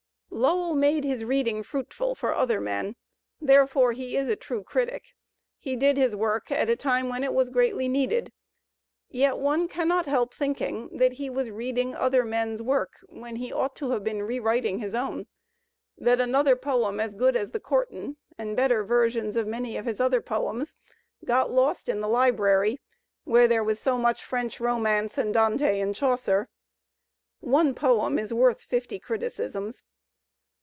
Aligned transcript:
Lowell 0.33 0.73
made 0.73 1.03
his 1.03 1.23
reading 1.23 1.61
fruitful 1.61 2.15
for 2.15 2.31
y\' 2.31 2.37
other 2.39 2.59
men. 2.59 2.95
Therefore 3.39 3.91
he 3.91 4.15
is 4.15 4.27
a 4.27 4.35
true 4.35 4.63
critic. 4.63 5.13
He 5.59 5.75
did 5.75 5.97
his 5.97 6.15
work 6.15 6.49
at 6.49 6.69
a 6.69 6.75
time 6.75 7.09
when 7.09 7.23
it 7.23 7.33
was 7.33 7.49
greatly 7.51 7.87
needed. 7.87 8.31
Yet 9.09 9.37
one 9.37 9.67
cannot 9.67 10.07
help 10.07 10.33
thinking 10.33 10.97
that 10.97 11.11
he 11.13 11.29
was 11.29 11.51
reading 11.51 11.93
other 11.93 12.23
men's 12.25 12.59
work 12.59 12.95
when 13.01 13.01
Digitized 13.01 13.01
by 13.03 13.03
Google 13.03 13.17
LOWELL 13.19 13.33
«0S 13.33 13.37
he 13.37 13.53
ought 13.65 13.75
to 13.75 13.89
have 13.91 14.03
been 14.03 14.23
rewriting 14.23 14.79
his 14.79 14.95
own, 14.95 15.27
that 15.99 16.19
another 16.21 16.55
poem 16.55 16.99
as 16.99 17.13
good 17.13 17.35
as 17.35 17.51
'*The 17.51 17.59
Courtin'," 17.59 18.17
and 18.35 18.55
better 18.57 18.83
versions 18.83 19.35
of 19.35 19.45
many 19.45 19.77
of 19.77 19.85
his 19.85 19.99
other 19.99 20.21
poems 20.21 20.75
got 21.23 21.51
lost 21.51 21.87
in 21.87 21.99
the 21.99 22.09
library 22.09 22.79
where 23.25 23.47
there 23.49 23.65
was 23.65 23.79
so 23.79 23.95
much 23.97 24.23
French 24.23 24.59
Romance 24.59 25.19
and 25.19 25.33
Dante 25.35 25.79
and 25.79 25.93
Chaucer. 25.93 26.49
One 27.41 27.75
poem 27.75 28.17
is 28.17 28.33
worth 28.33 28.61
fifly 28.67 28.97
criticisms. 28.99 29.83